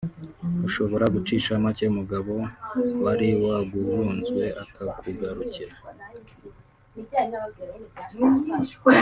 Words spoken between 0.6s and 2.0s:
ushobora gucisha make